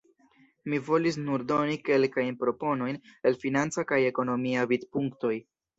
[0.71, 2.99] Mi volis nur doni kelkajn proponojn
[3.31, 5.37] el financa kaj ekonomia vidpunktoj.